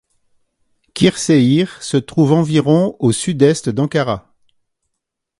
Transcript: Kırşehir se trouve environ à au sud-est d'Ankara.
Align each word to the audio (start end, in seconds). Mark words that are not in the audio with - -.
Kırşehir 0.95 1.69
se 1.79 1.97
trouve 2.01 2.33
environ 2.39 2.93
à 2.93 3.03
au 3.03 3.11
sud-est 3.11 3.69
d'Ankara. 3.69 4.33